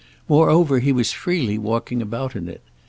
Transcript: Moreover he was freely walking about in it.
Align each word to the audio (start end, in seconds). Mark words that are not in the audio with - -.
Moreover 0.27 0.79
he 0.79 0.91
was 0.91 1.11
freely 1.11 1.59
walking 1.59 2.01
about 2.01 2.35
in 2.35 2.49
it. 2.49 2.63